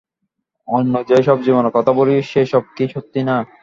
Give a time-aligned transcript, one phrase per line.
[0.67, 3.35] অন্য যে-সব জীবনের কথা বলি, সে-সব কি সত্যি, না।